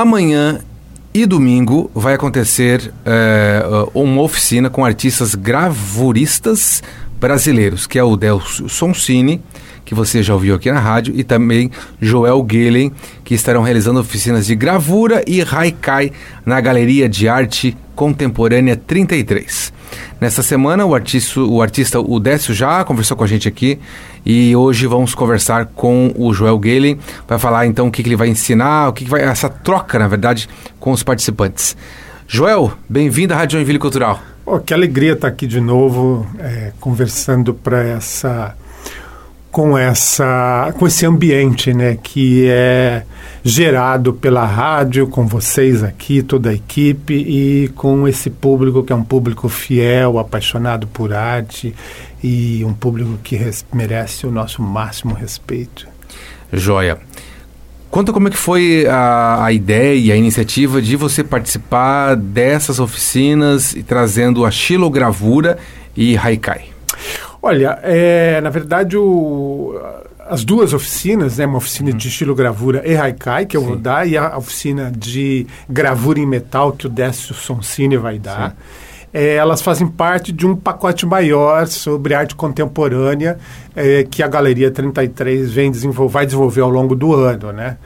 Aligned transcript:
amanhã 0.00 0.58
e 1.12 1.26
domingo 1.26 1.90
vai 1.94 2.14
acontecer 2.14 2.90
é, 3.04 3.62
uma 3.92 4.22
oficina 4.22 4.70
com 4.70 4.86
artistas 4.86 5.34
gravuristas 5.34 6.82
brasileiros, 7.20 7.86
que 7.86 7.98
é 7.98 8.02
o 8.02 8.16
Delcio 8.16 8.70
Sonsini, 8.70 9.42
que 9.84 9.94
você 9.94 10.22
já 10.22 10.32
ouviu 10.32 10.54
aqui 10.54 10.72
na 10.72 10.80
rádio, 10.80 11.12
e 11.14 11.22
também 11.22 11.70
Joel 12.00 12.46
Gillen, 12.50 12.90
que 13.22 13.34
estarão 13.34 13.62
realizando 13.62 14.00
oficinas 14.00 14.46
de 14.46 14.54
gravura 14.54 15.22
e 15.26 15.42
haikai 15.42 16.10
na 16.46 16.58
Galeria 16.58 17.06
de 17.06 17.28
Arte 17.28 17.76
Contemporânea 17.94 18.76
33. 18.76 19.74
Nesta 20.20 20.42
semana, 20.42 20.84
o 20.84 20.94
artista, 20.94 21.40
o 21.40 21.62
artista 21.62 21.98
já 22.52 22.84
conversou 22.84 23.16
com 23.16 23.24
a 23.24 23.26
gente 23.26 23.48
aqui 23.48 23.78
e 24.24 24.54
hoje 24.54 24.86
vamos 24.86 25.14
conversar 25.14 25.66
com 25.66 26.12
o 26.16 26.32
Joel 26.32 26.58
Galen 26.58 26.98
para 27.26 27.38
falar 27.38 27.66
então 27.66 27.88
o 27.88 27.90
que, 27.90 28.02
que, 28.02 28.08
ele 28.08 28.16
vai 28.16 28.28
ensinar, 28.28 28.88
o 28.88 28.92
que, 28.92 29.04
que 29.04 29.10
vai 29.10 29.22
essa 29.22 29.48
troca, 29.48 29.98
na 29.98 30.08
verdade, 30.08 30.48
com 30.78 30.92
os 30.92 31.02
participantes. 31.02 31.76
Joel, 32.28 32.72
bem-vindo 32.88 33.34
à 33.34 33.36
Rádio 33.36 33.58
Joinville 33.58 33.78
Cultural. 33.78 34.20
Oh, 34.44 34.58
que 34.58 34.74
alegria 34.74 35.12
estar 35.12 35.28
aqui 35.28 35.46
de 35.46 35.60
novo, 35.60 36.26
é, 36.38 36.72
conversando 36.80 37.54
para 37.54 37.82
essa 37.84 38.56
com 39.52 39.76
essa 39.76 40.74
com 40.78 40.86
esse 40.86 41.04
ambiente 41.04 41.74
né 41.74 41.98
que 42.02 42.46
é 42.48 43.04
gerado 43.44 44.14
pela 44.14 44.46
rádio 44.46 45.06
com 45.06 45.26
vocês 45.26 45.84
aqui 45.84 46.22
toda 46.22 46.48
a 46.48 46.54
equipe 46.54 47.14
e 47.14 47.68
com 47.76 48.08
esse 48.08 48.30
público 48.30 48.82
que 48.82 48.94
é 48.94 48.96
um 48.96 49.04
público 49.04 49.50
fiel 49.50 50.18
apaixonado 50.18 50.86
por 50.86 51.12
arte 51.12 51.74
e 52.24 52.64
um 52.64 52.72
público 52.72 53.18
que 53.22 53.38
merece 53.74 54.26
o 54.26 54.30
nosso 54.30 54.62
máximo 54.62 55.14
respeito 55.14 55.86
joia 56.50 56.98
Conta 57.90 58.10
como 58.10 58.26
é 58.26 58.30
que 58.30 58.38
foi 58.38 58.86
a, 58.86 59.44
a 59.44 59.52
ideia, 59.52 60.14
a 60.14 60.16
iniciativa 60.16 60.80
de 60.80 60.96
você 60.96 61.22
participar 61.22 62.16
dessas 62.16 62.80
oficinas 62.80 63.74
e 63.74 63.82
trazendo 63.82 64.46
a 64.46 64.50
xilogravura 64.50 65.58
e 65.94 66.16
haikai. 66.16 66.71
Olha, 67.42 67.78
é, 67.82 68.40
na 68.40 68.50
verdade, 68.50 68.96
o, 68.96 69.74
as 70.28 70.44
duas 70.44 70.72
oficinas, 70.72 71.38
né, 71.38 71.46
uma 71.46 71.58
oficina 71.58 71.90
uhum. 71.90 71.96
de 71.96 72.08
estilo 72.08 72.34
gravura 72.34 72.82
e 72.86 72.96
haikai, 72.96 73.46
que 73.46 73.56
eu 73.56 73.60
Sim. 73.62 73.66
vou 73.66 73.76
dar, 73.76 74.06
e 74.06 74.16
a 74.16 74.38
oficina 74.38 74.92
de 74.96 75.46
gravura 75.68 76.20
em 76.20 76.26
metal, 76.26 76.72
que 76.72 76.86
o 76.86 76.88
Décio 76.88 77.34
Sonsini 77.34 77.96
vai 77.96 78.18
dar, 78.18 78.56
é, 79.12 79.34
elas 79.34 79.60
fazem 79.60 79.86
parte 79.86 80.32
de 80.32 80.46
um 80.46 80.56
pacote 80.56 81.04
maior 81.04 81.66
sobre 81.66 82.14
arte 82.14 82.34
contemporânea 82.34 83.38
é, 83.76 84.04
que 84.04 84.22
a 84.22 84.28
Galeria 84.28 84.70
33 84.70 85.52
vem 85.52 85.70
desenvolver, 85.70 86.12
vai 86.12 86.24
desenvolver 86.24 86.62
ao 86.62 86.70
longo 86.70 86.94
do 86.94 87.12
ano. 87.12 87.52
Né? 87.52 87.76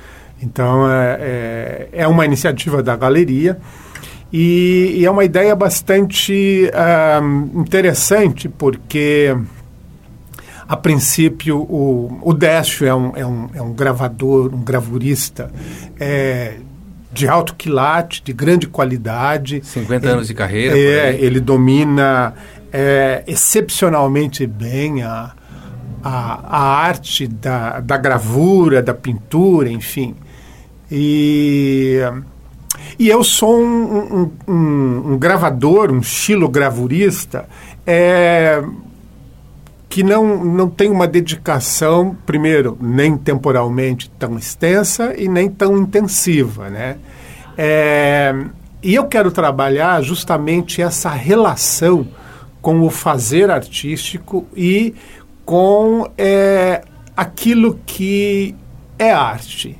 Então, 0.41 0.89
é, 0.89 1.19
é, 1.21 1.89
é 1.93 2.07
uma 2.07 2.25
iniciativa 2.25 2.83
da 2.83 2.95
Galeria. 2.95 3.59
E, 4.33 4.97
e 4.97 5.05
é 5.05 5.11
uma 5.11 5.25
ideia 5.25 5.55
bastante 5.55 6.71
uh, 6.73 7.61
interessante, 7.61 8.49
porque, 8.49 9.37
a 10.69 10.77
princípio, 10.77 11.59
o, 11.59 12.19
o 12.23 12.35
Décio 12.35 12.87
é 12.87 12.95
um, 12.95 13.13
é, 13.17 13.27
um, 13.27 13.49
é 13.55 13.63
um 13.63 13.73
gravador, 13.73 14.53
um 14.53 14.63
gravurista 14.63 15.51
é, 15.99 16.57
de 17.13 17.29
alto 17.29 17.55
quilate, 17.55 18.23
de 18.23 18.33
grande 18.33 18.67
qualidade. 18.67 19.63
50 19.65 20.05
ele, 20.05 20.13
anos 20.13 20.27
de 20.27 20.35
carreira. 20.35 20.77
É, 20.77 21.17
ele 21.19 21.41
domina 21.41 22.35
é, 22.73 23.23
excepcionalmente 23.27 24.47
bem 24.47 25.03
a, 25.03 25.33
a, 26.03 26.57
a 26.57 26.61
arte 26.79 27.27
da, 27.27 27.81
da 27.81 27.97
gravura, 27.97 28.83
da 28.83 28.93
pintura, 28.93 29.71
enfim. 29.71 30.15
E 30.91 32.01
e 32.99 33.09
eu 33.09 33.23
sou 33.23 33.61
um, 33.61 34.31
um, 34.47 34.53
um, 34.53 35.13
um 35.13 35.19
gravador, 35.19 35.93
um 35.93 36.03
xilogravurista, 36.03 37.47
é, 37.87 38.63
que 39.89 40.03
não, 40.03 40.45
não 40.45 40.69
tem 40.69 40.91
uma 40.91 41.07
dedicação, 41.07 42.17
primeiro, 42.25 42.77
nem 42.81 43.17
temporalmente 43.17 44.11
tão 44.19 44.39
extensa 44.39 45.15
e 45.17 45.29
nem 45.29 45.51
tão 45.51 45.77
intensiva. 45.79 46.71
Né? 46.71 46.97
É, 47.57 48.35
e 48.83 48.95
eu 48.95 49.05
quero 49.05 49.31
trabalhar 49.31 50.03
justamente 50.03 50.81
essa 50.81 51.11
relação 51.11 52.09
com 52.63 52.81
o 52.81 52.91
fazer 52.91 53.51
artístico 53.51 54.47
e 54.57 54.95
com 55.45 56.11
é, 56.17 56.83
aquilo 57.15 57.79
que 57.87 58.55
é 58.99 59.13
arte 59.13 59.79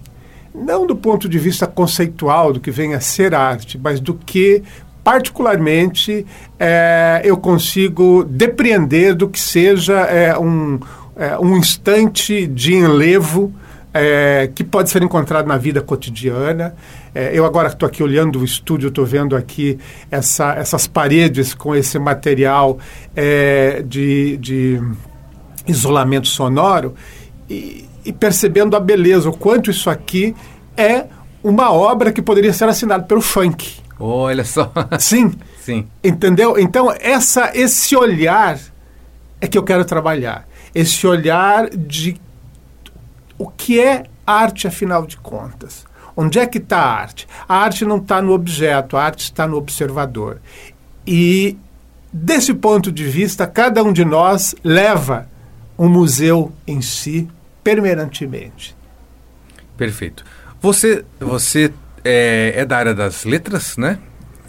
não 0.57 0.87
do 0.87 0.97
ponto 0.97 1.29
de 1.29 1.39
vista 1.39 1.67
conceitual 1.67 2.53
do 2.53 2.61
que 2.61 2.71
vem 2.71 2.95
a 2.95 3.01
ser 3.01 3.35
arte, 3.35 3.79
mas 3.79 4.01
do 4.01 4.15
que 4.15 4.63
particularmente 5.05 6.27
é, 6.59 7.21
eu 7.25 7.37
consigo 7.37 8.25
depreender 8.25 9.15
do 9.15 9.29
que 9.29 9.39
seja 9.39 10.01
é, 10.01 10.37
um, 10.37 10.81
é, 11.15 11.39
um 11.39 11.57
instante 11.57 12.47
de 12.47 12.75
enlevo 12.75 13.55
é, 13.95 14.51
que 14.55 14.65
pode 14.65 14.91
ser 14.91 15.03
encontrado 15.03 15.47
na 15.47 15.57
vida 15.57 15.81
cotidiana. 15.81 16.75
É, 17.15 17.31
eu 17.33 17.47
agora 17.47 17.69
estou 17.69 17.87
aqui 17.87 18.03
olhando 18.03 18.41
o 18.41 18.45
estúdio, 18.45 18.89
estou 18.89 19.07
vendo 19.07 19.37
aqui 19.37 19.79
essa, 20.11 20.55
essas 20.55 20.87
paredes 20.87 21.55
com 21.55 21.75
esse 21.75 21.99
material 21.99 22.79
é, 23.15 23.83
de, 23.87 24.37
de 24.39 24.83
isolamento 25.67 26.27
sonoro 26.27 26.95
e, 27.49 27.87
e 28.07 28.13
percebendo 28.13 28.77
a 28.77 28.81
beleza, 28.81 29.29
o 29.29 29.37
quanto 29.37 29.71
isso 29.71 29.91
aqui 29.91 30.35
é 30.77 31.07
uma 31.43 31.73
obra 31.73 32.13
que 32.13 32.23
poderia 32.23 32.53
ser 32.53 32.69
assinada 32.69 33.05
pelo 33.05 33.21
funk. 33.21 33.81
Olha 33.99 34.45
só. 34.45 34.73
Sim. 34.99 35.35
Sim. 35.61 35.89
Entendeu? 36.03 36.57
Então, 36.57 36.95
essa, 37.01 37.51
esse 37.53 37.97
olhar 37.97 38.59
é 39.41 39.49
que 39.49 39.59
eu 39.59 39.65
quero 39.65 39.85
trabalhar. 39.85 40.47
Esse 40.73 41.07
olhar 41.07 41.69
de 41.71 42.21
o 43.37 43.49
que 43.49 43.81
é 43.81 44.05
arte, 44.25 44.69
afinal 44.69 45.05
de 45.05 45.17
contas. 45.17 45.85
Onde 46.17 46.39
é 46.39 46.47
que 46.47 46.59
está 46.59 46.79
a 46.79 47.01
arte? 47.01 47.27
A 47.49 47.57
arte 47.57 47.85
não 47.85 47.97
está 47.97 48.23
no 48.23 48.33
objeto, 48.33 48.97
a 48.97 49.03
arte 49.03 49.25
está 49.25 49.47
no 49.47 49.57
observador. 49.57 50.41
E, 51.07 51.59
desse 52.13 52.55
ponto 52.55 52.93
de 52.93 53.05
vista, 53.05 53.47
cada 53.47 53.83
um 53.83 53.93
de 53.93 54.05
nós 54.05 54.55
leva 54.63 55.29
um 55.77 55.89
museu 55.89 56.53
em 56.67 56.81
si 56.81 57.29
permanentemente. 57.67 58.77
Perfeito. 59.77 60.25
Você, 60.61 61.05
você 61.19 61.73
é, 62.05 62.53
é 62.59 62.65
da 62.65 62.77
área 62.77 62.95
das 62.95 63.25
letras, 63.25 63.77
né? 63.77 63.99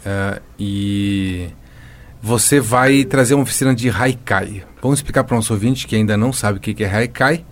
Uh, 0.06 0.40
e 0.56 1.48
você 2.22 2.60
vai 2.60 3.02
trazer 3.04 3.34
uma 3.34 3.42
oficina 3.42 3.74
de 3.74 3.90
Haikai. 3.90 4.62
Vamos 4.80 5.00
explicar 5.00 5.24
para 5.24 5.34
o 5.34 5.38
nosso 5.38 5.52
ouvinte 5.52 5.84
que 5.84 5.96
ainda 5.96 6.16
não 6.16 6.32
sabe 6.32 6.58
o 6.58 6.60
que 6.60 6.84
é 6.84 6.88
Haikai. 6.88 7.44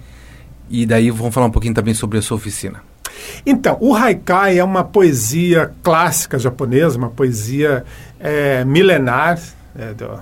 E 0.70 0.86
daí 0.86 1.10
vamos 1.10 1.34
falar 1.34 1.46
um 1.46 1.50
pouquinho 1.50 1.74
também 1.74 1.94
sobre 1.94 2.18
a 2.18 2.22
sua 2.22 2.36
oficina. 2.36 2.80
Então, 3.44 3.76
o 3.80 3.92
haikai 3.92 4.60
é 4.60 4.64
uma 4.64 4.84
poesia 4.84 5.72
clássica 5.82 6.38
japonesa, 6.38 6.96
uma 6.96 7.10
poesia 7.10 7.84
é, 8.20 8.64
milenar, 8.64 9.40
é, 9.76 9.92
do, 9.94 10.20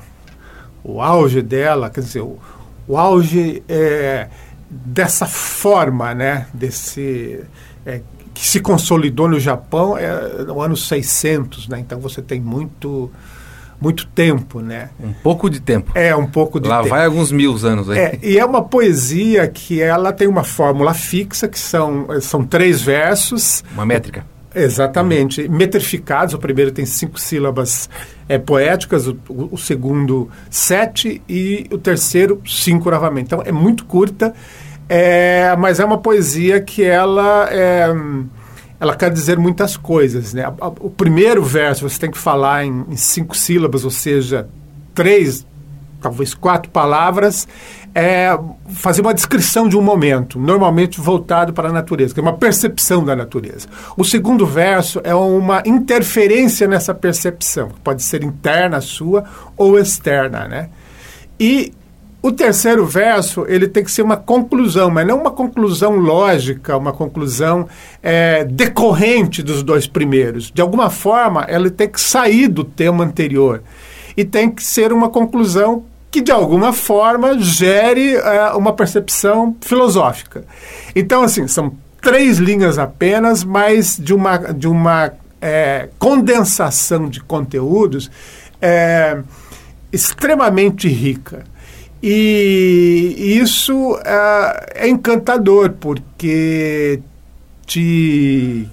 o 0.82 1.02
auge 1.02 1.42
dela, 1.42 1.90
quer 1.90 2.00
dizer, 2.00 2.20
o, 2.20 2.38
o 2.86 2.96
auge 2.96 3.62
é, 3.68 4.28
dessa 4.68 5.26
forma, 5.26 6.14
né, 6.14 6.46
desse 6.52 7.40
é, 7.84 8.00
que 8.32 8.46
se 8.46 8.60
consolidou 8.60 9.28
no 9.28 9.38
Japão 9.38 9.96
é 9.96 10.42
no 10.44 10.60
ano 10.60 10.76
600, 10.76 11.68
né? 11.68 11.78
Então 11.78 12.00
você 12.00 12.20
tem 12.20 12.40
muito 12.40 13.10
muito 13.80 14.06
tempo, 14.06 14.60
né? 14.60 14.90
Um 14.98 15.12
pouco 15.12 15.50
de 15.50 15.60
tempo. 15.60 15.92
É, 15.94 16.14
um 16.16 16.26
pouco 16.26 16.58
de 16.58 16.68
Lá 16.68 16.78
tempo. 16.78 16.88
vai 16.88 17.04
alguns 17.04 17.30
mil 17.30 17.54
anos 17.66 17.90
aí. 17.90 17.98
É, 17.98 18.18
e 18.22 18.38
é 18.38 18.44
uma 18.44 18.62
poesia 18.62 19.46
que 19.46 19.80
ela 19.80 20.12
tem 20.12 20.26
uma 20.26 20.42
fórmula 20.42 20.94
fixa, 20.94 21.46
que 21.46 21.58
são, 21.58 22.06
são 22.20 22.44
três 22.44 22.80
versos. 22.80 23.62
Uma 23.72 23.84
métrica. 23.84 24.24
Exatamente. 24.54 25.42
Uhum. 25.42 25.56
Metrificados, 25.56 26.34
o 26.34 26.38
primeiro 26.38 26.70
tem 26.70 26.86
cinco 26.86 27.18
sílabas 27.18 27.88
é, 28.28 28.38
poéticas, 28.38 29.08
o, 29.08 29.18
o, 29.28 29.58
segundo 29.58 30.30
sete 30.48 31.20
e 31.28 31.66
o 31.72 31.78
terceiro 31.78 32.40
cinco 32.46 32.90
novamente. 32.90 33.26
Então 33.26 33.42
é 33.44 33.52
muito 33.52 33.84
curta 33.84 34.32
é, 34.88 35.56
mas 35.56 35.80
é 35.80 35.84
uma 35.84 35.98
poesia 35.98 36.60
que 36.60 36.82
ela 36.82 37.48
é, 37.50 37.86
ela 38.78 38.94
quer 38.94 39.10
dizer 39.10 39.38
muitas 39.38 39.76
coisas. 39.76 40.34
Né? 40.34 40.44
O 40.80 40.90
primeiro 40.90 41.42
verso 41.42 41.88
você 41.88 41.98
tem 41.98 42.10
que 42.10 42.18
falar 42.18 42.64
em, 42.64 42.84
em 42.90 42.96
cinco 42.96 43.36
sílabas, 43.36 43.84
ou 43.84 43.90
seja, 43.90 44.48
três, 44.94 45.46
talvez 46.04 46.34
quatro 46.34 46.70
palavras, 46.70 47.48
é 47.94 48.38
fazer 48.68 49.00
uma 49.00 49.14
descrição 49.14 49.66
de 49.66 49.76
um 49.76 49.80
momento, 49.80 50.38
normalmente 50.38 51.00
voltado 51.00 51.52
para 51.52 51.70
a 51.70 51.72
natureza, 51.72 52.12
que 52.12 52.20
é 52.20 52.22
uma 52.22 52.36
percepção 52.36 53.02
da 53.02 53.16
natureza. 53.16 53.66
O 53.96 54.04
segundo 54.04 54.44
verso 54.46 55.00
é 55.02 55.14
uma 55.14 55.62
interferência 55.64 56.68
nessa 56.68 56.92
percepção, 56.94 57.70
que 57.70 57.80
pode 57.80 58.02
ser 58.02 58.22
interna 58.22 58.80
sua 58.82 59.24
ou 59.56 59.78
externa, 59.78 60.46
né? 60.46 60.68
E 61.40 61.72
O 62.24 62.32
terceiro 62.32 62.86
verso 62.86 63.44
ele 63.46 63.68
tem 63.68 63.84
que 63.84 63.90
ser 63.90 64.00
uma 64.00 64.16
conclusão, 64.16 64.88
mas 64.88 65.06
não 65.06 65.20
uma 65.20 65.30
conclusão 65.30 65.94
lógica, 65.96 66.74
uma 66.74 66.90
conclusão 66.90 67.68
é, 68.02 68.44
decorrente 68.44 69.42
dos 69.42 69.62
dois 69.62 69.86
primeiros. 69.86 70.50
De 70.50 70.62
alguma 70.62 70.88
forma, 70.88 71.42
ela 71.42 71.68
tem 71.68 71.86
que 71.86 72.00
sair 72.00 72.48
do 72.48 72.64
tema 72.64 73.04
anterior 73.04 73.62
e 74.16 74.24
tem 74.24 74.50
que 74.50 74.64
ser 74.64 74.90
uma 74.90 75.10
conclusão 75.10 75.84
que 76.14 76.20
de 76.20 76.30
alguma 76.30 76.72
forma 76.72 77.36
gere 77.40 78.14
é, 78.14 78.50
uma 78.52 78.72
percepção 78.72 79.56
filosófica. 79.60 80.44
Então, 80.94 81.24
assim, 81.24 81.48
são 81.48 81.76
três 82.00 82.38
linhas 82.38 82.78
apenas, 82.78 83.42
mas 83.42 83.98
de 84.00 84.14
uma, 84.14 84.36
de 84.36 84.68
uma 84.68 85.12
é, 85.40 85.88
condensação 85.98 87.08
de 87.08 87.20
conteúdos 87.20 88.08
é, 88.62 89.18
extremamente 89.92 90.86
rica. 90.86 91.42
E 92.00 93.36
isso 93.42 93.98
é, 94.04 94.84
é 94.84 94.88
encantador, 94.88 95.72
porque 95.80 97.00
te, 97.66 98.68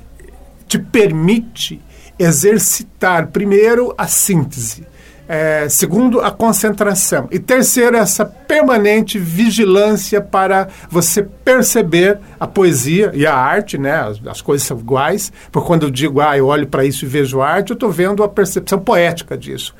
te 0.67 0.77
permite 0.77 1.81
exercitar, 2.19 3.29
primeiro, 3.29 3.95
a 3.97 4.05
síntese. 4.05 4.90
É, 5.33 5.69
segundo, 5.69 6.19
a 6.19 6.29
concentração. 6.29 7.29
E 7.31 7.39
terceiro, 7.39 7.95
essa 7.95 8.25
permanente 8.25 9.17
vigilância 9.17 10.19
para 10.19 10.67
você 10.89 11.23
perceber 11.23 12.19
a 12.37 12.45
poesia 12.45 13.11
e 13.13 13.25
a 13.25 13.33
arte, 13.33 13.77
né? 13.77 13.93
As, 13.93 14.19
as 14.27 14.41
coisas 14.41 14.67
são 14.67 14.77
iguais. 14.77 15.31
Porque 15.49 15.65
quando 15.65 15.83
eu 15.83 15.89
digo, 15.89 16.19
ah, 16.19 16.37
eu 16.37 16.47
olho 16.47 16.67
para 16.67 16.83
isso 16.83 17.05
e 17.05 17.07
vejo 17.07 17.39
arte, 17.39 17.69
eu 17.69 17.75
estou 17.75 17.89
vendo 17.89 18.23
a 18.23 18.27
percepção 18.27 18.77
poética 18.77 19.37
disso. 19.37 19.73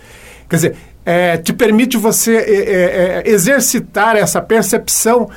Quer 0.48 0.56
dizer, 0.56 0.76
é, 1.06 1.36
te 1.36 1.52
permite 1.52 1.98
você 1.98 2.38
é, 2.38 2.54
é, 2.54 3.24
é, 3.26 3.30
exercitar 3.30 4.16
essa 4.16 4.42
percepção 4.42 5.30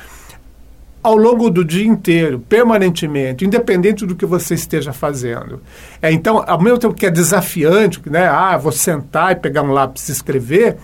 ao 1.05 1.15
longo 1.15 1.51
do 1.51 1.63
dia 1.63 1.85
inteiro, 1.85 2.39
permanentemente, 2.39 3.45
independente 3.45 4.07
do 4.07 4.15
que 4.15 4.25
você 4.25 4.55
esteja 4.55 4.91
fazendo. 4.91 5.61
É, 6.01 6.11
então, 6.11 6.43
ao 6.47 6.59
mesmo 6.59 6.79
tempo 6.79 6.95
que 6.95 7.05
é 7.05 7.11
desafiante, 7.11 8.01
né? 8.09 8.25
Ah, 8.27 8.57
vou 8.57 8.71
sentar 8.71 9.31
e 9.31 9.35
pegar 9.35 9.61
um 9.61 9.71
lápis 9.71 10.09
e 10.09 10.11
escrever. 10.11 10.77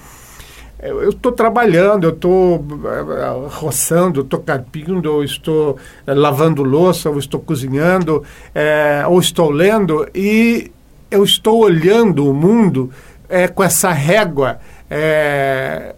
Eu 0.80 1.10
estou 1.10 1.32
trabalhando, 1.32 2.04
eu 2.04 2.12
estou 2.12 2.64
é, 2.86 3.50
roçando, 3.50 4.20
eu 4.20 4.24
estou 4.24 4.40
carpindo, 4.40 5.10
eu 5.10 5.24
estou 5.24 5.78
é, 6.06 6.14
lavando 6.14 6.62
louça, 6.62 7.10
eu 7.10 7.18
estou 7.18 7.40
cozinhando, 7.40 8.24
é, 8.54 9.04
ou 9.08 9.20
estou 9.20 9.50
lendo, 9.50 10.08
e 10.14 10.72
eu 11.10 11.24
estou 11.24 11.64
olhando 11.64 12.30
o 12.30 12.34
mundo 12.34 12.92
é, 13.28 13.48
com 13.48 13.64
essa 13.64 13.92
régua 13.92 14.60
é, 14.88 15.96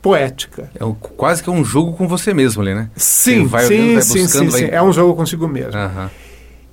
poética. 0.00 0.70
É 0.78 0.84
um, 0.84 0.94
quase 0.94 1.42
que 1.42 1.48
é 1.48 1.52
um 1.52 1.64
jogo 1.64 1.92
com 1.92 2.08
você 2.08 2.32
mesmo 2.32 2.62
ali, 2.62 2.74
né? 2.74 2.90
Sim, 2.96 3.46
vai 3.46 3.66
sim, 3.66 3.94
vai 3.94 4.02
sim, 4.02 4.22
buscando, 4.22 4.44
sim, 4.44 4.48
vai... 4.48 4.60
sim, 4.60 4.68
É 4.70 4.82
um 4.82 4.92
jogo 4.92 5.14
consigo 5.14 5.46
mesmo. 5.46 5.78
Uhum. 5.78 6.08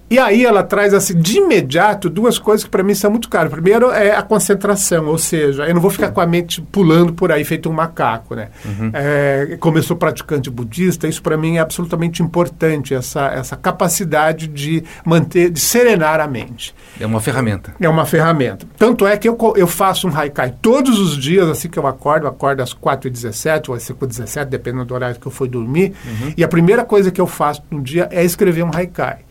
E 0.10 0.18
aí 0.18 0.46
ela 0.46 0.64
traz 0.64 0.94
assim, 0.94 1.20
de 1.20 1.38
imediato 1.38 2.10
duas 2.10 2.40
coisas 2.40 2.64
que 2.64 2.70
para 2.70 2.82
mim 2.82 2.94
são 2.94 3.12
muito 3.12 3.28
caras. 3.28 3.52
Primeiro 3.52 3.92
é 3.92 4.16
a 4.16 4.22
concentração, 4.22 5.06
ou 5.08 5.18
seja, 5.18 5.68
eu 5.68 5.74
não 5.74 5.82
vou 5.82 5.92
ficar 5.92 6.12
com 6.12 6.22
a 6.22 6.26
mente 6.26 6.62
pulando 6.62 7.14
por 7.14 7.32
aí 7.32 7.44
feito 7.44 7.70
um 7.70 7.74
macaco, 7.74 8.34
né? 8.34 8.48
Uhum. 8.66 8.92
É, 8.94 9.58
como 9.60 9.78
eu 9.78 9.84
sou 9.84 9.98
praticante 9.98 10.50
budista, 10.50 11.08
isso 11.08 11.22
para 11.22 11.36
mim 11.36 11.58
é 11.58 11.60
absolutamente 11.60 12.24
importante, 12.24 12.94
essa, 12.94 13.28
essa 13.28 13.58
capacidade 13.58 14.48
de 14.48 14.82
manter, 15.06 15.50
de 15.50 15.60
serenar 15.60 16.22
a 16.22 16.28
mente. 16.28 16.74
É 17.00 17.06
uma 17.06 17.20
ferramenta. 17.20 17.76
É 17.80 17.90
uma 17.90 18.06
ferramenta. 18.06 18.66
Tanto 18.78 19.06
é 19.06 19.18
que 19.18 19.28
eu, 19.28 19.38
eu 19.58 19.68
faço 19.68 20.08
um 20.08 20.18
haikai 20.18 20.54
todos 20.62 21.00
os 21.00 21.18
dias, 21.18 21.50
assim 21.50 21.68
que 21.68 21.78
eu 21.78 21.86
acordo, 21.86 22.26
eu 22.26 22.30
acordo 22.30 22.64
às 22.64 22.74
4h17 22.74 23.70
ou 23.70 23.76
às 23.76 23.84
5h17, 23.84 24.46
dependendo 24.46 24.86
do 24.86 24.94
horário 24.94 25.20
que 25.20 25.28
eu 25.28 25.32
for 25.32 25.50
dormir, 25.50 25.94
uhum. 26.06 26.34
e 26.38 26.44
a 26.46 26.48
primeira 26.48 26.86
coisa 26.86 27.12
que 27.12 27.20
eu 27.20 27.28
faço 27.28 27.62
no 27.70 27.82
dia 27.82 28.08
é 28.10 28.24
escrever 28.24 28.64
um 28.64 28.72
haikai. 28.74 29.27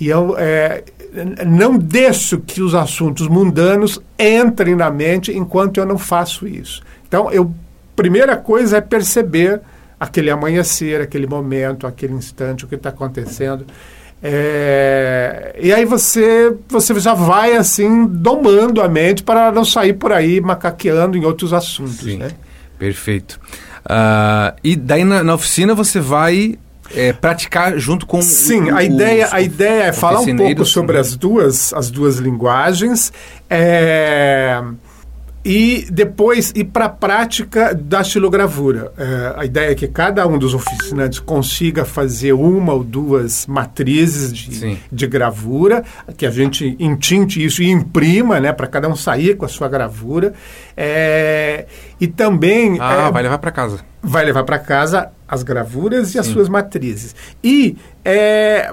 E 0.00 0.08
eu 0.08 0.36
é, 0.38 0.84
não 1.46 1.76
deixo 1.76 2.38
que 2.38 2.62
os 2.62 2.74
assuntos 2.74 3.26
mundanos 3.28 4.00
entrem 4.18 4.74
na 4.74 4.90
mente 4.90 5.32
enquanto 5.36 5.78
eu 5.78 5.86
não 5.86 5.98
faço 5.98 6.46
isso. 6.46 6.82
Então, 7.06 7.30
eu 7.30 7.52
primeira 7.96 8.36
coisa 8.36 8.76
é 8.76 8.80
perceber 8.80 9.60
aquele 9.98 10.30
amanhecer, 10.30 11.00
aquele 11.00 11.26
momento, 11.26 11.84
aquele 11.84 12.12
instante, 12.12 12.64
o 12.64 12.68
que 12.68 12.76
está 12.76 12.90
acontecendo. 12.90 13.66
É, 14.22 15.56
e 15.60 15.72
aí 15.72 15.84
você, 15.84 16.54
você 16.68 16.98
já 16.98 17.14
vai 17.14 17.56
assim 17.56 18.06
domando 18.06 18.80
a 18.80 18.88
mente 18.88 19.22
para 19.22 19.50
não 19.50 19.64
sair 19.64 19.92
por 19.92 20.12
aí 20.12 20.40
macaqueando 20.40 21.16
em 21.16 21.24
outros 21.24 21.52
assuntos. 21.52 21.98
Sim, 21.98 22.18
né? 22.18 22.30
perfeito. 22.78 23.40
Uh, 23.84 24.54
e 24.62 24.76
daí 24.76 25.04
na, 25.04 25.24
na, 25.24 25.34
oficina 25.34 25.74
você 25.74 25.98
vai 25.98 26.58
é, 26.94 27.12
praticar 27.12 27.78
junto 27.78 28.06
com 28.06 28.22
sim 28.22 28.70
o, 28.70 28.76
a 28.76 28.82
ideia 28.82 29.28
a 29.30 29.40
ideia 29.40 29.84
é 29.84 29.92
falar 29.92 30.20
um 30.20 30.36
pouco 30.36 30.64
sobre 30.64 30.98
as 30.98 31.16
duas 31.16 31.72
as 31.72 31.90
duas 31.90 32.16
linguagens 32.16 33.12
é, 33.48 34.62
e 35.44 35.86
depois 35.90 36.52
ir 36.54 36.64
para 36.64 36.84
a 36.86 36.88
prática 36.90 37.74
da 37.74 38.02
estilogravura. 38.02 38.92
É, 38.98 39.34
a 39.34 39.44
ideia 39.46 39.70
é 39.70 39.74
que 39.74 39.88
cada 39.88 40.26
um 40.26 40.36
dos 40.36 40.52
oficinantes 40.52 41.20
consiga 41.20 41.86
fazer 41.86 42.34
uma 42.34 42.74
ou 42.74 42.84
duas 42.84 43.46
matrizes 43.46 44.30
de, 44.30 44.78
de 44.90 45.06
gravura, 45.06 45.84
que 46.18 46.26
a 46.26 46.30
gente 46.30 46.76
intinte 46.78 47.42
isso 47.42 47.62
e 47.62 47.70
imprima, 47.70 48.38
né, 48.38 48.52
para 48.52 48.66
cada 48.66 48.88
um 48.88 48.96
sair 48.96 49.36
com 49.36 49.46
a 49.46 49.48
sua 49.48 49.68
gravura. 49.68 50.34
É, 50.76 51.66
e 51.98 52.06
também. 52.06 52.76
Ah, 52.78 53.06
é, 53.08 53.10
vai 53.10 53.22
levar 53.22 53.38
para 53.38 53.50
casa. 53.50 53.80
Vai 54.02 54.24
levar 54.26 54.44
para 54.44 54.58
casa 54.58 55.12
as 55.28 55.42
gravuras 55.42 56.14
e 56.14 56.18
as 56.18 56.26
suas 56.26 56.48
matrizes. 56.48 57.14
E 57.44 57.76
é, 58.04 58.72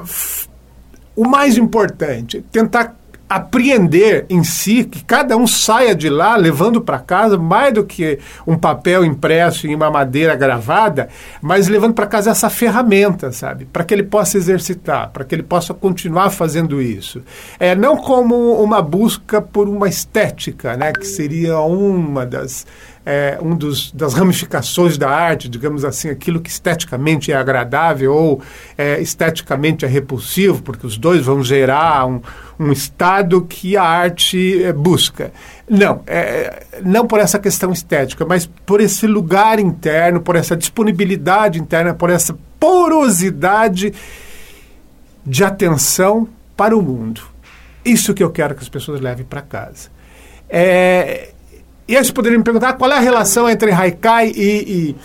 o 1.15 1.27
mais 1.27 1.57
importante, 1.57 2.43
tentar 2.51 2.95
apreender 3.27 4.25
em 4.29 4.43
si, 4.43 4.83
que 4.83 5.03
cada 5.03 5.35
um 5.35 5.47
saia 5.47 5.95
de 5.95 6.09
lá 6.09 6.35
levando 6.35 6.79
para 6.79 6.99
casa 6.99 7.37
mais 7.37 7.73
do 7.73 7.83
que 7.83 8.19
um 8.45 8.55
papel 8.55 9.03
impresso 9.03 9.65
em 9.65 9.73
uma 9.73 9.89
madeira 9.89 10.35
gravada, 10.35 11.09
mas 11.41 11.67
levando 11.67 11.95
para 11.95 12.05
casa 12.05 12.29
essa 12.29 12.51
ferramenta, 12.51 13.31
sabe? 13.31 13.65
Para 13.65 13.83
que 13.83 13.93
ele 13.93 14.03
possa 14.03 14.37
exercitar, 14.37 15.09
para 15.09 15.23
que 15.23 15.33
ele 15.33 15.43
possa 15.43 15.73
continuar 15.73 16.29
fazendo 16.29 16.79
isso. 16.79 17.21
É 17.59 17.75
não 17.75 17.97
como 17.97 18.61
uma 18.61 18.81
busca 18.81 19.41
por 19.41 19.67
uma 19.67 19.89
estética, 19.89 20.77
né, 20.77 20.93
que 20.93 21.05
seria 21.05 21.59
uma 21.59 22.25
das 22.25 22.65
é, 23.05 23.37
um 23.41 23.55
dos, 23.55 23.91
das 23.91 24.13
ramificações 24.15 24.97
da 24.97 25.09
arte, 25.09 25.47
digamos 25.47 25.85
assim, 25.85 26.09
aquilo 26.09 26.41
que 26.41 26.49
esteticamente 26.49 27.31
é 27.31 27.35
agradável 27.35 28.13
ou 28.13 28.41
é, 28.77 28.99
esteticamente 28.99 29.85
é 29.85 29.87
repulsivo, 29.87 30.63
porque 30.63 30.87
os 30.87 30.97
dois 30.97 31.23
vão 31.23 31.43
gerar 31.43 32.07
um, 32.07 32.19
um 32.59 32.71
estado 32.71 33.41
que 33.41 33.77
a 33.77 33.83
arte 33.83 34.63
é, 34.63 34.73
busca. 34.73 35.31
Não, 35.69 36.01
é, 36.07 36.63
não 36.83 37.05
por 37.05 37.19
essa 37.19 37.37
questão 37.37 37.71
estética, 37.71 38.25
mas 38.25 38.47
por 38.65 38.81
esse 38.81 39.05
lugar 39.05 39.59
interno, 39.59 40.19
por 40.19 40.35
essa 40.35 40.55
disponibilidade 40.55 41.59
interna, 41.59 41.93
por 41.93 42.09
essa 42.09 42.35
porosidade 42.59 43.93
de 45.23 45.43
atenção 45.43 46.27
para 46.57 46.75
o 46.75 46.81
mundo. 46.81 47.21
Isso 47.83 48.15
que 48.15 48.23
eu 48.23 48.31
quero 48.31 48.55
que 48.55 48.63
as 48.63 48.69
pessoas 48.69 48.99
levem 48.99 49.25
para 49.25 49.41
casa. 49.41 49.89
É, 50.49 51.34
e 51.87 51.95
aí 51.95 52.03
você 52.03 52.11
poderia 52.11 52.37
me 52.37 52.43
perguntar 52.43 52.73
qual 52.73 52.91
é 52.91 52.97
a 52.97 52.99
relação 52.99 53.49
entre 53.49 53.71
Haikai 53.71 54.31
e, 54.35 54.95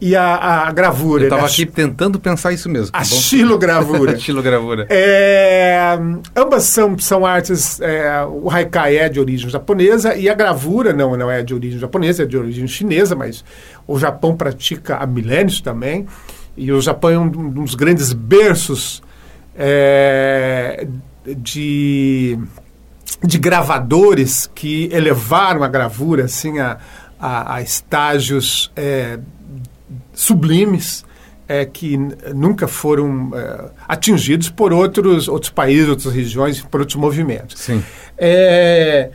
e, 0.00 0.10
e 0.10 0.16
a, 0.16 0.68
a, 0.68 0.72
gravura. 0.72 1.22
Eu 1.22 1.26
estava 1.26 1.42
né? 1.42 1.48
aqui 1.48 1.66
tentando 1.66 2.20
pensar 2.20 2.52
isso 2.52 2.68
mesmo. 2.68 2.90
A 2.92 3.02
xilogravura. 3.02 4.18
xilogravura. 4.18 4.86
É, 4.92 5.98
ambas 6.36 6.64
são, 6.64 6.96
são 6.98 7.26
artes. 7.26 7.80
É, 7.80 8.24
o 8.24 8.48
Haikai 8.48 8.98
é 8.98 9.08
de 9.08 9.18
origem 9.18 9.50
japonesa 9.50 10.14
e 10.14 10.28
a 10.28 10.34
gravura 10.34 10.92
não, 10.92 11.16
não 11.16 11.30
é 11.30 11.42
de 11.42 11.54
origem 11.54 11.78
japonesa, 11.78 12.22
é 12.22 12.26
de 12.26 12.36
origem 12.36 12.66
chinesa, 12.68 13.16
mas 13.16 13.44
o 13.86 13.98
Japão 13.98 14.36
pratica 14.36 14.96
há 14.96 15.06
milênios 15.06 15.60
também. 15.60 16.06
E 16.56 16.70
o 16.70 16.80
Japão 16.80 17.10
é 17.10 17.18
um, 17.18 17.24
um 17.24 17.50
dos 17.50 17.74
grandes 17.74 18.12
berços 18.12 19.02
é, 19.56 20.86
de 21.26 22.38
de 23.22 23.38
gravadores 23.38 24.50
que 24.54 24.88
elevaram 24.92 25.62
a 25.62 25.68
gravura 25.68 26.24
assim 26.24 26.58
a, 26.58 26.78
a, 27.18 27.56
a 27.56 27.62
estágios 27.62 28.70
é, 28.76 29.18
sublimes 30.12 31.04
é, 31.48 31.64
que 31.64 31.96
nunca 32.32 32.68
foram 32.68 33.32
é, 33.34 33.70
atingidos 33.88 34.48
por 34.48 34.72
outros 34.72 35.26
outros 35.26 35.50
países, 35.50 35.88
outras 35.88 36.14
regiões, 36.14 36.60
por 36.62 36.80
outros 36.80 36.96
movimentos. 36.96 37.60
Sim. 37.60 37.82
É, 38.16 39.10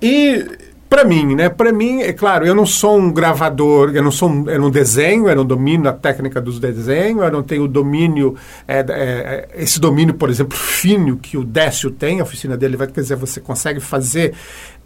e 0.00 0.46
para 0.88 1.04
mim, 1.04 1.34
né? 1.34 1.48
Para 1.48 1.72
mim, 1.72 2.02
é 2.02 2.12
claro, 2.12 2.46
eu 2.46 2.54
não 2.54 2.66
sou 2.66 2.98
um 2.98 3.12
gravador, 3.12 3.90
eu 3.94 4.02
não 4.02 4.10
sou 4.10 4.28
um, 4.28 4.48
eu 4.48 4.60
não 4.60 4.70
desenho, 4.70 5.28
eu 5.28 5.36
não 5.36 5.44
domino 5.44 5.88
a 5.88 5.92
técnica 5.92 6.40
dos 6.40 6.60
desenhos, 6.60 7.22
eu 7.22 7.32
não 7.32 7.42
tenho 7.42 7.66
domínio, 7.66 8.36
é, 8.68 8.84
é, 8.88 9.48
esse 9.54 9.80
domínio, 9.80 10.14
por 10.14 10.30
exemplo, 10.30 10.56
fino 10.56 11.16
que 11.16 11.36
o 11.36 11.44
Décio 11.44 11.90
tem, 11.90 12.20
a 12.20 12.22
oficina 12.22 12.56
dele 12.56 12.76
vai 12.76 12.86
quer 12.86 13.00
dizer, 13.00 13.16
você 13.16 13.40
consegue 13.40 13.80
fazer 13.80 14.34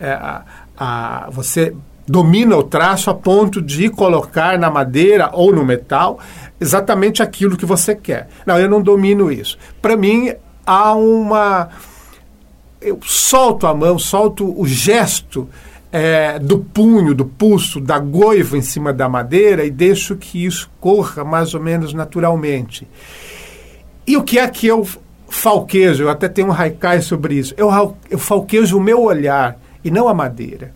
é, 0.00 0.10
a, 0.10 0.44
a, 0.76 1.28
você 1.30 1.74
domina 2.06 2.56
o 2.56 2.62
traço 2.62 3.10
a 3.10 3.14
ponto 3.14 3.60
de 3.60 3.90
colocar 3.90 4.58
na 4.58 4.70
madeira 4.70 5.30
ou 5.32 5.54
no 5.54 5.64
metal 5.64 6.18
exatamente 6.58 7.22
aquilo 7.22 7.56
que 7.56 7.66
você 7.66 7.94
quer. 7.94 8.28
Não, 8.46 8.58
eu 8.58 8.68
não 8.68 8.80
domino 8.80 9.30
isso. 9.30 9.58
Para 9.80 9.96
mim, 9.96 10.32
há 10.66 10.94
uma. 10.94 11.68
Eu 12.80 12.98
solto 13.02 13.66
a 13.66 13.74
mão, 13.74 13.98
solto 13.98 14.58
o 14.58 14.66
gesto 14.66 15.48
é, 15.90 16.38
do 16.38 16.58
punho, 16.58 17.14
do 17.14 17.24
pulso, 17.24 17.80
da 17.80 17.98
goiva 17.98 18.56
em 18.56 18.62
cima 18.62 18.92
da 18.92 19.08
madeira 19.08 19.64
e 19.64 19.70
deixo 19.70 20.16
que 20.16 20.44
isso 20.44 20.70
corra 20.80 21.24
mais 21.24 21.54
ou 21.54 21.60
menos 21.60 21.94
naturalmente. 21.94 22.86
E 24.06 24.16
o 24.16 24.22
que 24.22 24.38
é 24.38 24.48
que 24.48 24.66
eu 24.66 24.86
falquejo? 25.28 26.04
Eu 26.04 26.10
até 26.10 26.28
tenho 26.28 26.48
um 26.48 26.52
haikai 26.52 27.00
sobre 27.02 27.34
isso. 27.34 27.54
Eu, 27.56 27.96
eu 28.10 28.18
falquejo 28.18 28.78
o 28.78 28.82
meu 28.82 29.02
olhar 29.02 29.58
e 29.84 29.90
não 29.90 30.08
a 30.08 30.14
madeira. 30.14 30.72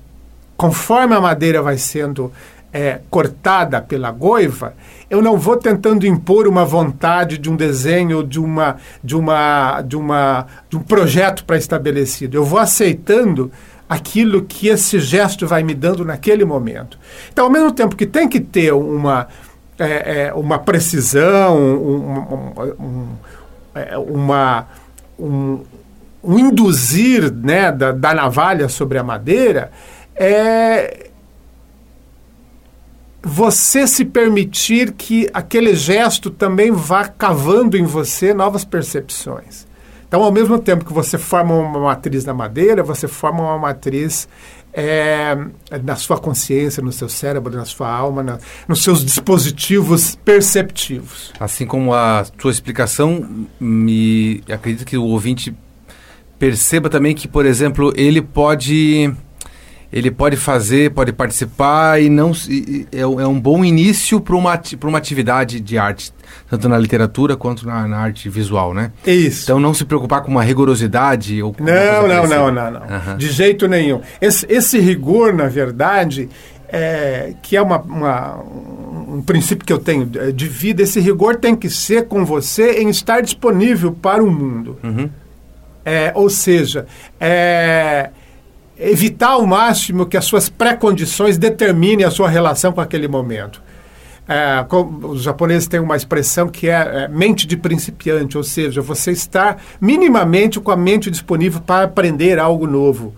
Conforme 0.57 1.15
a 1.15 1.21
madeira 1.21 1.61
vai 1.63 1.77
sendo 1.77 2.33
é, 2.73 3.01
cortada 3.11 3.81
pela 3.83 4.11
goiva, 4.11 4.75
eu 5.11 5.21
não 5.21 5.37
vou 5.37 5.57
tentando 5.57 6.07
impor 6.07 6.47
uma 6.47 6.65
vontade 6.65 7.37
de 7.37 7.51
um 7.51 7.57
desenho, 7.57 8.25
de 8.25 8.41
uma, 8.41 8.77
de 9.05 9.15
uma, 9.15 9.83
de 9.83 9.97
uma, 9.97 10.47
de 10.71 10.77
um 10.77 10.81
projeto 10.81 11.45
pré-estabelecido. 11.45 12.37
Eu 12.37 12.45
vou 12.45 12.59
aceitando 12.59 13.53
aquilo 13.93 14.43
que 14.43 14.69
esse 14.69 14.99
gesto 14.99 15.47
vai 15.47 15.63
me 15.63 15.75
dando 15.75 16.05
naquele 16.05 16.45
momento. 16.45 16.99
Então, 17.31 17.45
ao 17.45 17.51
mesmo 17.51 17.71
tempo 17.73 17.95
que 17.95 18.07
tem 18.07 18.27
que 18.27 18.41
ter 18.41 18.73
uma, 18.73 19.29
é, 19.79 20.29
é, 20.29 20.35
uma 20.35 20.59
precisão, 20.59 21.59
um, 21.59 21.75
um, 21.77 22.75
um, 22.81 23.09
é, 23.75 23.99
uma, 23.99 24.67
um, 25.19 25.61
induzir 26.25 27.31
né, 27.31 27.71
da, 27.71 27.93
da, 27.93 28.15
navalha 28.15 28.67
sobre 28.69 28.97
a 28.97 29.03
madeira, 29.03 29.71
é 30.17 31.11
você 33.23 33.87
se 33.87 34.05
permitir 34.07 34.93
que 34.93 35.29
aquele 35.35 35.75
gesto 35.75 36.31
também 36.31 36.73
vá 36.73 37.07
cavando 37.07 37.77
em 37.77 37.85
você 37.85 38.33
novas 38.33 38.65
percepções. 38.65 39.71
Então, 40.13 40.23
ao 40.23 40.31
mesmo 40.31 40.59
tempo 40.59 40.85
que 40.85 40.93
você 40.93 41.17
forma 41.17 41.55
uma 41.55 41.81
matriz 41.81 42.27
na 42.27 42.35
madeira, 42.35 42.83
você 42.83 43.09
forma 43.09 43.41
uma 43.41 43.59
matriz 43.59 44.29
é, 44.71 45.35
na 45.83 45.97
sua 45.97 46.19
consciência, 46.19 46.83
no 46.83 46.93
seu 46.93 47.09
cérebro, 47.09 47.57
na 47.57 47.65
sua 47.65 47.91
alma, 47.91 48.23
na, 48.23 48.39
nos 48.69 48.83
seus 48.83 49.03
dispositivos 49.03 50.15
perceptivos. 50.17 51.33
Assim 51.41 51.65
como 51.65 51.95
a 51.95 52.27
sua 52.39 52.51
explicação, 52.51 53.47
me 53.59 54.43
acredito 54.53 54.85
que 54.85 54.99
o 54.99 55.05
ouvinte 55.05 55.57
perceba 56.39 56.91
também 56.91 57.15
que, 57.15 57.27
por 57.27 57.47
exemplo, 57.47 57.91
ele 57.97 58.21
pode 58.21 59.11
ele 59.93 60.11
pode 60.11 60.37
fazer, 60.37 60.91
pode 60.93 61.13
participar 61.13 62.01
e 62.01 62.09
não 62.09 62.33
e, 62.49 62.87
é, 62.91 63.01
é, 63.01 63.07
um 63.07 63.39
bom 63.39 63.63
início 63.63 64.21
para 64.21 64.35
uma, 64.35 64.61
uma 64.85 64.99
atividade 64.99 65.61
de 65.61 65.77
arte, 65.77 66.13
tanto 66.49 66.69
na 66.69 66.79
literatura 66.79 67.37
quanto 67.37 67.67
na, 67.67 67.87
na, 67.87 67.99
arte 67.99 68.29
visual, 68.31 68.73
né? 68.73 68.91
Isso. 69.07 69.45
Então 69.45 69.61
não 69.61 69.75
se 69.75 69.85
preocupar 69.85 70.23
com 70.23 70.31
uma 70.31 70.43
rigorosidade 70.43 71.43
ou 71.43 71.55
não, 71.61 72.09
não, 72.09 72.27
não, 72.27 72.51
não, 72.51 72.71
não, 72.71 72.81
uhum. 72.81 73.17
de 73.19 73.31
jeito 73.31 73.69
nenhum. 73.69 74.01
Esse, 74.21 74.47
esse 74.49 74.79
rigor, 74.79 75.35
na 75.35 75.49
verdade, 75.49 76.31
é, 76.69 77.35
que 77.43 77.55
é 77.55 77.61
uma, 77.61 77.79
uma, 77.83 78.39
um 78.39 79.21
princípio 79.21 79.67
que 79.67 79.73
eu 79.73 79.79
tenho 79.79 80.07
de 80.07 80.49
vida, 80.49 80.83
esse 80.83 80.99
rigor 81.01 81.37
tem 81.37 81.55
que 81.55 81.69
ser 81.69 82.07
com 82.09 82.25
você 82.25 82.81
em 82.81 82.89
estar 82.89 83.21
disponível 83.21 83.93
para 83.93 84.25
o 84.25 84.31
mundo. 84.31 84.79
Uhum. 84.83 85.11
É, 85.85 86.13
ou 86.15 86.31
seja, 86.31 86.87
é, 87.21 88.11
evitar 88.91 89.31
ao 89.31 89.47
máximo 89.47 90.07
que 90.07 90.17
as 90.17 90.25
suas 90.25 90.49
pré-condições 90.49 91.39
determinem 91.39 92.05
a 92.05 92.11
sua 92.11 92.29
relação 92.29 92.73
com 92.73 92.81
aquele 92.81 93.09
momento. 93.09 93.63
É, 94.29 94.65
os 95.03 95.23
japoneses 95.23 95.67
têm 95.67 95.81
uma 95.81 95.97
expressão 95.97 96.49
que 96.49 96.69
é, 96.69 97.05
é, 97.05 97.09
mente 97.09 97.47
de 97.47 97.57
principiante, 97.57 98.37
ou 98.37 98.45
seja, 98.45 98.81
você 98.81 99.11
está 99.11 99.57
minimamente 99.81 100.61
com 100.61 100.71
a 100.71 100.77
mente 100.77 101.11
disponível 101.11 101.61
para 101.61 101.85
aprender 101.85 102.39
algo 102.39 102.67
novo, 102.67 103.15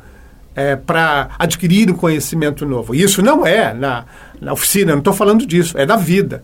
é, 0.55 0.77
para 0.77 1.31
adquirir 1.39 1.91
um 1.91 1.95
conhecimento 1.95 2.65
novo. 2.65 2.95
Isso 2.95 3.21
não 3.21 3.47
é 3.47 3.75
na, 3.75 4.05
na 4.41 4.53
oficina, 4.53 4.93
não 4.93 4.99
estou 4.99 5.13
falando 5.13 5.47
disso, 5.47 5.77
é 5.77 5.85
da 5.85 5.97
vida. 5.97 6.43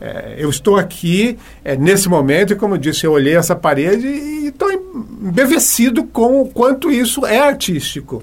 É, 0.00 0.34
eu 0.38 0.50
estou 0.50 0.76
aqui 0.76 1.38
é, 1.64 1.76
nesse 1.76 2.08
momento 2.08 2.52
e, 2.52 2.56
como 2.56 2.74
eu 2.74 2.78
disse, 2.78 3.06
eu 3.06 3.12
olhei 3.12 3.36
essa 3.36 3.56
parede 3.56 4.06
e 4.06 4.48
estou 4.48 4.70
embevecido 4.70 6.04
com 6.04 6.40
o 6.40 6.48
quanto 6.48 6.90
isso 6.90 7.24
é 7.24 7.38
artístico. 7.38 8.22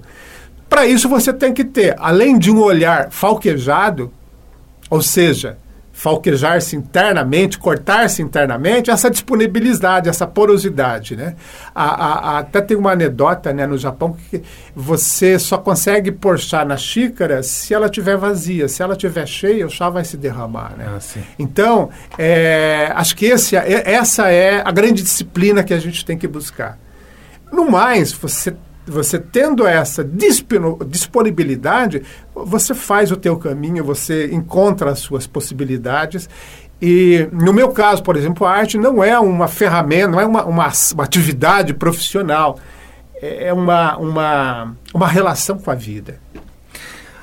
Para 0.70 0.86
isso, 0.86 1.10
você 1.10 1.34
tem 1.34 1.54
que 1.54 1.64
ter, 1.64 1.96
além 2.00 2.38
de 2.38 2.52
um 2.52 2.60
olhar 2.60 3.12
falquejado, 3.12 4.12
ou 4.90 5.02
seja, 5.02 5.58
falquejar-se 5.94 6.76
internamente, 6.76 7.60
cortar-se 7.60 8.22
internamente, 8.24 8.90
essa 8.90 9.12
disponibilidade, 9.12 10.10
essa 10.10 10.26
porosidade. 10.26 11.16
Né? 11.16 11.36
A, 11.74 11.84
a, 11.84 12.14
a, 12.14 12.38
até 12.40 12.60
tem 12.62 12.76
uma 12.76 12.92
anedota 12.92 13.54
né, 13.54 13.68
no 13.68 13.78
Japão 13.78 14.18
que 14.30 14.42
você 14.76 15.38
só 15.38 15.60
consegue 15.60 16.12
pôr 16.12 16.40
chá 16.40 16.66
na 16.66 16.76
xícara 16.76 17.44
se 17.44 17.76
ela 17.76 17.86
estiver 17.86 18.18
vazia. 18.18 18.68
Se 18.68 18.82
ela 18.82 18.94
estiver 18.94 19.28
cheia, 19.28 19.68
o 19.68 19.70
chá 19.70 19.88
vai 19.88 20.04
se 20.04 20.18
derramar. 20.18 20.74
Né? 20.76 20.86
Ah, 20.88 21.22
então, 21.38 21.92
é, 22.18 22.92
acho 22.96 23.16
que 23.16 23.28
esse, 23.28 23.56
é, 23.56 23.94
essa 23.94 24.32
é 24.32 24.64
a 24.66 24.72
grande 24.72 25.04
disciplina 25.04 25.64
que 25.64 25.76
a 25.76 25.80
gente 25.80 26.04
tem 26.04 26.18
que 26.18 26.28
buscar. 26.28 26.80
No 27.52 27.70
mais, 27.70 28.12
você 28.12 28.56
você 28.86 29.18
tendo 29.18 29.66
essa 29.66 30.04
disponibilidade, 30.04 32.02
você 32.34 32.74
faz 32.74 33.12
o 33.12 33.18
teu 33.18 33.38
caminho, 33.38 33.84
você 33.84 34.30
encontra 34.32 34.92
as 34.92 35.00
suas 35.00 35.26
possibilidades. 35.26 36.30
E 36.82 37.28
no 37.32 37.54
meu 37.54 37.70
caso, 37.70 38.04
por 38.04 38.18
exemplo, 38.18 38.46
a 38.46 38.52
arte 38.52 38.78
não 38.78 39.04
é 39.04 39.18
uma 39.18 39.48
ferramenta, 39.48 40.08
não 40.10 40.20
é 40.20 40.26
uma, 40.26 40.44
uma, 40.44 40.72
uma 40.94 41.04
atividade 41.04 41.74
profissional, 41.74 42.60
é, 43.22 43.48
é 43.48 43.54
uma, 43.54 43.98
uma, 43.98 44.76
uma 44.94 45.08
relação 45.08 45.58
com 45.58 45.72
a 45.72 45.76
vida. 45.76 46.20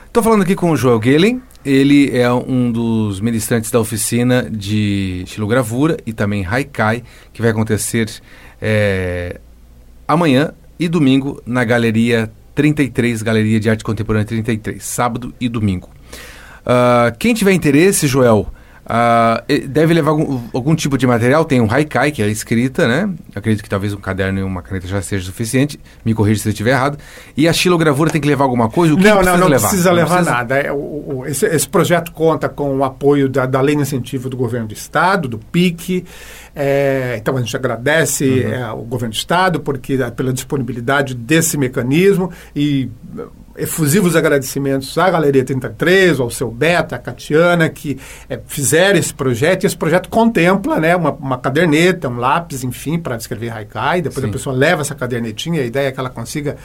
Estou 0.06 0.22
falando 0.22 0.42
aqui 0.42 0.56
com 0.56 0.70
o 0.70 0.76
Joel 0.76 1.00
Gehlen, 1.02 1.42
ele 1.64 2.16
é 2.16 2.32
um 2.32 2.72
dos 2.72 3.20
ministrantes 3.20 3.70
da 3.70 3.78
oficina 3.78 4.48
de 4.50 5.22
estilogravura 5.24 5.98
e 6.06 6.12
também 6.12 6.44
Haikai, 6.44 7.04
que 7.32 7.42
vai 7.42 7.50
acontecer 7.50 8.10
é, 8.60 9.38
amanhã, 10.08 10.52
e 10.80 10.88
domingo 10.88 11.42
na 11.44 11.62
Galeria 11.62 12.32
33, 12.54 13.20
Galeria 13.22 13.60
de 13.60 13.68
Arte 13.68 13.84
Contemporânea 13.84 14.26
33, 14.26 14.82
sábado 14.82 15.34
e 15.38 15.46
domingo. 15.46 15.90
Uh, 16.62 17.14
quem 17.18 17.34
tiver 17.34 17.52
interesse, 17.52 18.06
Joel, 18.06 18.50
Uh, 18.90 19.68
deve 19.68 19.94
levar 19.94 20.10
algum, 20.10 20.40
algum, 20.52 20.74
tipo 20.74 20.98
de 20.98 21.06
material. 21.06 21.44
Tem 21.44 21.60
um 21.60 21.70
haikai, 21.70 22.10
que 22.10 22.20
é 22.20 22.24
a 22.24 22.28
escrita, 22.28 22.88
né? 22.88 23.08
Acredito 23.36 23.62
que 23.62 23.70
talvez 23.70 23.94
um 23.94 23.98
caderno 23.98 24.40
e 24.40 24.42
uma 24.42 24.62
caneta 24.62 24.88
já 24.88 25.00
seja 25.00 25.24
suficiente. 25.24 25.78
Me 26.04 26.12
corrija 26.12 26.42
se 26.42 26.48
eu 26.48 26.50
estiver 26.50 26.72
errado. 26.72 26.98
E 27.36 27.46
a 27.46 27.52
xilogravura 27.52 28.10
tem 28.10 28.20
que 28.20 28.26
levar 28.26 28.42
alguma 28.42 28.68
coisa? 28.68 28.92
O 28.92 28.96
que 28.96 29.04
não, 29.04 29.22
não, 29.22 29.38
não 29.38 29.46
levar? 29.46 29.68
precisa 29.68 29.92
levar 29.92 30.16
precisa... 30.16 30.36
nada. 30.36 30.58
É, 30.58 30.72
o, 30.72 30.76
o, 30.76 31.24
esse, 31.24 31.46
esse, 31.46 31.68
projeto 31.68 32.10
conta 32.10 32.48
com 32.48 32.78
o 32.78 32.82
apoio 32.82 33.28
da, 33.28 33.46
da 33.46 33.60
Lei 33.60 33.76
de 33.76 33.82
Incentivo 33.82 34.28
do 34.28 34.36
Governo 34.36 34.66
do 34.66 34.74
Estado, 34.74 35.28
do 35.28 35.38
PIC. 35.38 36.04
É, 36.56 37.14
então 37.16 37.36
a 37.36 37.40
gente 37.40 37.56
agradece 37.56 38.24
uhum. 38.24 38.52
é, 38.52 38.72
o 38.72 38.82
Governo 38.82 39.12
do 39.12 39.18
Estado 39.18 39.60
porque, 39.60 39.96
pela 40.16 40.32
disponibilidade 40.32 41.14
desse 41.14 41.56
mecanismo 41.56 42.32
e 42.56 42.90
efusivos 43.60 44.16
agradecimentos 44.16 44.96
à 44.96 45.10
Galeria 45.10 45.44
33, 45.44 46.18
ao 46.18 46.30
seu 46.30 46.50
Beta, 46.50 46.96
à 46.96 46.98
Catiana, 46.98 47.68
que 47.68 47.98
é, 48.28 48.40
fizeram 48.46 48.98
esse 48.98 49.12
projeto. 49.12 49.64
E 49.64 49.66
esse 49.66 49.76
projeto 49.76 50.08
contempla 50.08 50.80
né, 50.80 50.96
uma, 50.96 51.12
uma 51.12 51.38
caderneta, 51.38 52.08
um 52.08 52.16
lápis, 52.16 52.64
enfim, 52.64 52.98
para 52.98 53.16
escrever 53.16 53.50
Haikai. 53.50 54.02
Depois 54.02 54.24
Sim. 54.24 54.30
a 54.30 54.32
pessoa 54.32 54.56
leva 54.56 54.80
essa 54.80 54.94
cadernetinha. 54.94 55.60
A 55.60 55.64
ideia 55.64 55.88
é 55.88 55.92
que 55.92 56.00
ela 56.00 56.10
consiga 56.10 56.56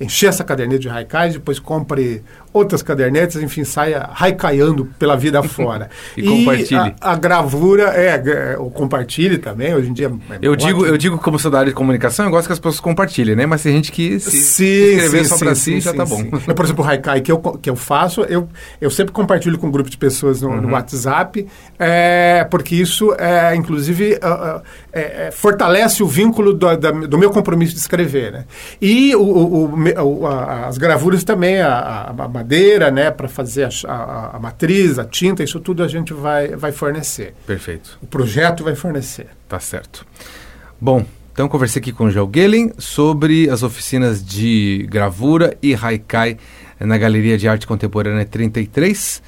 encher 0.00 0.28
essa 0.28 0.44
caderneta 0.44 0.80
de 0.80 0.88
Haikai, 0.88 1.30
depois 1.30 1.58
compre 1.58 2.22
outras 2.52 2.82
cadernetas, 2.82 3.42
enfim, 3.42 3.64
saia 3.64 4.08
raicaiando 4.12 4.86
pela 4.96 5.16
vida 5.16 5.42
fora. 5.44 5.90
e, 6.16 6.20
e, 6.20 6.28
compartilhe. 6.28 6.94
A, 7.00 7.12
a, 7.12 7.16
gravura, 7.16 7.92
é, 7.94 8.22
é, 8.54 8.56
o 8.58 8.70
compartilhe 8.70 9.38
também, 9.38 9.74
hoje 9.74 9.90
em 9.90 9.92
dia. 9.92 10.12
É 10.30 10.38
eu, 10.40 10.54
digo, 10.54 10.86
eu 10.86 10.96
digo, 10.96 11.18
como 11.18 11.38
sou 11.38 11.50
da 11.50 11.58
área 11.58 11.70
de 11.70 11.74
comunicação, 11.74 12.26
eu 12.26 12.30
gosto 12.30 12.46
que 12.46 12.52
as 12.52 12.58
pessoas 12.60 12.78
compartilhem, 12.78 13.34
né? 13.34 13.44
Mas 13.44 13.62
tem 13.62 13.72
gente 13.72 13.90
que 13.90 14.20
se, 14.20 14.30
sim, 14.30 14.64
escrever 14.64 15.24
sim, 15.24 15.28
só 15.28 15.38
para 15.38 15.54
si, 15.56 15.80
já 15.80 15.92
tá 15.92 16.04
bom. 16.04 16.24
Por 16.24 16.64
exemplo, 16.64 16.84
o 16.84 16.88
Haikai 16.88 17.20
que 17.20 17.32
eu, 17.32 17.38
que 17.38 17.68
eu 17.68 17.74
faço, 17.74 18.22
eu, 18.22 18.48
eu 18.80 18.90
sempre 18.90 19.12
compartilho 19.12 19.58
com 19.58 19.66
um 19.66 19.70
grupo 19.70 19.90
de 19.90 19.96
pessoas 19.96 20.40
no, 20.40 20.50
uhum. 20.50 20.60
no 20.60 20.70
WhatsApp, 20.72 21.46
é, 21.76 22.46
porque 22.48 22.76
isso, 22.76 23.12
é, 23.18 23.56
inclusive, 23.56 24.14
uh, 24.22 24.58
uh, 24.58 25.32
fortalece 25.32 26.04
o 26.04 26.06
vínculo 26.06 26.52
do, 26.52 26.76
da, 26.76 26.90
do 26.92 27.18
meu 27.18 27.30
compromisso 27.30 27.74
de 27.74 27.80
escrever, 27.80 28.32
né? 28.32 28.44
E 28.80 29.14
o, 29.16 29.22
o, 29.22 29.64
o 29.64 29.76
as 30.66 30.78
gravuras 30.78 31.24
também, 31.24 31.60
a, 31.60 32.14
a 32.16 32.28
madeira, 32.28 32.90
né, 32.90 33.10
para 33.10 33.28
fazer 33.28 33.64
a, 33.64 33.92
a, 33.92 34.36
a, 34.36 34.38
matriz, 34.38 34.98
a 34.98 35.04
tinta, 35.04 35.42
isso 35.42 35.60
tudo 35.60 35.82
a 35.82 35.88
gente 35.88 36.12
vai, 36.12 36.48
vai 36.48 36.72
fornecer. 36.72 37.34
Perfeito. 37.46 37.98
O 38.02 38.06
projeto 38.06 38.64
vai 38.64 38.74
fornecer. 38.74 39.26
Tá 39.48 39.60
certo. 39.60 40.06
Bom, 40.80 41.04
então 41.32 41.48
conversei 41.48 41.80
aqui 41.80 41.92
com 41.92 42.04
o 42.04 42.10
Joel 42.10 42.30
Gehlen 42.32 42.72
sobre 42.78 43.50
as 43.50 43.62
oficinas 43.62 44.24
de 44.24 44.86
gravura 44.88 45.56
e 45.62 45.74
haikai 45.74 46.38
na 46.78 46.96
Galeria 46.96 47.36
de 47.36 47.48
Arte 47.48 47.66
Contemporânea 47.66 48.24
33. 48.24 49.22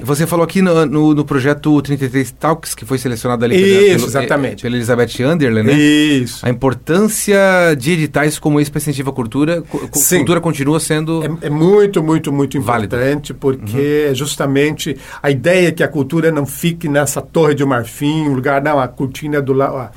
Você 0.00 0.26
falou 0.26 0.44
aqui 0.44 0.60
no, 0.60 0.84
no, 0.86 1.14
no, 1.14 1.24
projeto 1.24 1.80
33 1.80 2.32
Talks, 2.32 2.74
que 2.74 2.84
foi 2.84 2.98
selecionado 2.98 3.44
ali 3.44 3.56
Isso, 3.56 4.06
pela, 4.06 4.06
exatamente. 4.08 4.62
pela 4.62 4.76
Elizabeth 4.76 5.22
Anderle, 5.22 5.62
né? 5.62 5.72
Isso. 5.72 6.44
A 6.44 6.50
importância 6.50 7.38
de 7.78 7.92
editais 7.92 8.38
como 8.38 8.60
esse 8.60 8.70
para 8.70 8.80
incentivar 8.80 9.12
a 9.12 9.14
cultura. 9.14 9.62
Sim. 9.92 10.18
Cultura 10.18 10.40
continua 10.40 10.80
sendo. 10.80 11.22
É, 11.22 11.46
é 11.46 11.50
muito, 11.50 12.02
muito, 12.02 12.32
muito 12.32 12.58
importante, 12.58 13.32
válido. 13.32 13.34
porque 13.34 14.06
uhum. 14.08 14.14
justamente 14.14 14.96
a 15.22 15.30
ideia 15.30 15.68
é 15.68 15.72
que 15.72 15.82
a 15.82 15.88
cultura 15.88 16.32
não 16.32 16.44
fique 16.44 16.88
nessa 16.88 17.22
torre 17.22 17.54
de 17.54 17.64
marfim, 17.64 18.28
um 18.28 18.34
lugar, 18.34 18.62
não, 18.62 18.80
a 18.80 18.88
cortina 18.88 19.36
é 19.36 19.40
do 19.40 19.52
lado. 19.52 19.90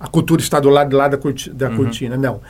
A 0.00 0.06
cultura 0.08 0.40
está 0.40 0.58
do 0.58 0.68
lado 0.68 0.90
de 0.90 0.96
lá 0.96 1.08
da, 1.08 1.16
cortina, 1.16 1.54
da 1.54 1.68
uhum. 1.68 1.76
cortina. 1.76 2.16
Não. 2.16 2.40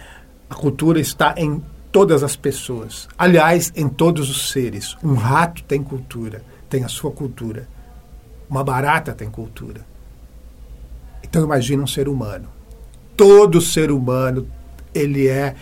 A 0.49 0.55
cultura 0.55 0.99
está 0.99 1.35
em 1.37 1.63
todas 1.93 2.23
as 2.23 2.37
pessoas. 2.37 3.09
Aliás, 3.19 3.73
em 3.77 3.89
todos 3.89 4.31
os 4.31 4.51
seres. 4.51 4.97
Um 5.03 5.15
rato 5.15 5.63
tem 5.65 5.83
cultura 5.83 6.43
tem 6.69 6.85
a 6.85 6.89
sua 6.89 7.11
cultura. 7.11 7.69
Uma 8.49 8.65
barata 8.65 9.13
tem 9.13 9.31
cultura. 9.31 9.81
Então 11.23 11.45
imagina 11.45 11.83
um 11.83 11.87
ser 11.87 12.09
humano. 12.09 12.49
Todo 13.17 13.61
ser 13.61 13.91
humano 13.91 14.47
ele 14.95 15.29
é 15.29 15.55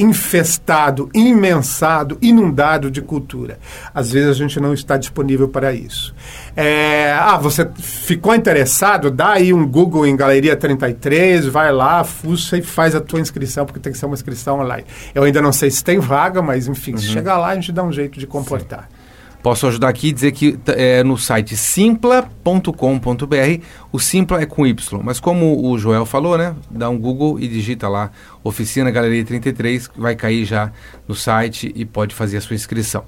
infestado, 0.00 1.10
imensado, 1.12 2.16
inundado 2.22 2.90
de 2.90 3.02
cultura. 3.02 3.58
Às 3.94 4.12
vezes 4.12 4.30
a 4.30 4.32
gente 4.32 4.58
não 4.58 4.72
está 4.72 4.96
disponível 4.96 5.46
para 5.48 5.74
isso. 5.74 6.14
É, 6.56 7.12
ah, 7.12 7.36
você 7.36 7.68
ficou 7.76 8.34
interessado? 8.34 9.10
Dá 9.10 9.32
aí 9.32 9.52
um 9.52 9.66
Google 9.66 10.06
em 10.06 10.16
Galeria 10.16 10.56
33, 10.56 11.44
vai 11.46 11.70
lá, 11.70 12.02
fuça 12.02 12.56
e 12.56 12.62
faz 12.62 12.94
a 12.94 13.00
tua 13.00 13.20
inscrição, 13.20 13.66
porque 13.66 13.78
tem 13.78 13.92
que 13.92 13.98
ser 13.98 14.06
uma 14.06 14.14
inscrição 14.14 14.60
online. 14.60 14.86
Eu 15.14 15.24
ainda 15.24 15.42
não 15.42 15.52
sei 15.52 15.70
se 15.70 15.84
tem 15.84 15.98
vaga, 15.98 16.40
mas 16.40 16.66
enfim, 16.66 16.92
uhum. 16.92 16.98
se 16.98 17.08
chegar 17.08 17.36
lá 17.36 17.48
a 17.48 17.54
gente 17.54 17.70
dá 17.70 17.82
um 17.82 17.92
jeito 17.92 18.18
de 18.18 18.26
comportar. 18.26 18.88
Sim. 18.90 18.99
Posso 19.42 19.66
ajudar 19.66 19.88
aqui 19.88 20.08
e 20.08 20.12
dizer 20.12 20.32
que 20.32 20.58
é 20.66 21.02
no 21.02 21.16
site 21.16 21.56
simpla.com.br. 21.56 22.72
O 23.90 23.98
Simpla 23.98 24.42
é 24.42 24.46
com 24.46 24.66
Y, 24.66 25.00
mas 25.02 25.18
como 25.18 25.66
o 25.66 25.78
Joel 25.78 26.04
falou, 26.04 26.36
né? 26.36 26.54
Dá 26.70 26.90
um 26.90 26.98
Google 26.98 27.40
e 27.40 27.48
digita 27.48 27.88
lá 27.88 28.10
Oficina 28.44 28.90
Galeria 28.90 29.24
33, 29.24 29.90
vai 29.96 30.14
cair 30.14 30.44
já 30.44 30.70
no 31.08 31.14
site 31.14 31.72
e 31.74 31.84
pode 31.84 32.14
fazer 32.14 32.36
a 32.36 32.40
sua 32.40 32.54
inscrição. 32.54 33.04